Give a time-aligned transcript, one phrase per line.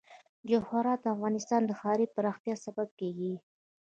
[0.49, 3.33] جواهرات د افغانستان د ښاري پراختیا سبب کېږي.